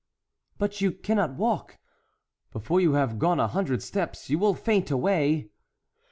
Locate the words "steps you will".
3.83-4.55